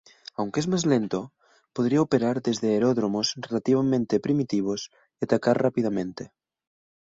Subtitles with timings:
[0.39, 1.31] Aunque es más lento,
[1.73, 4.89] podría operar desde aeródromos relativamente primitivos
[5.19, 6.31] y atacar rápidamente.